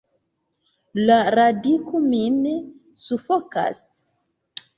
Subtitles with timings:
[1.09, 2.41] La radiko min
[3.03, 3.87] sufokas!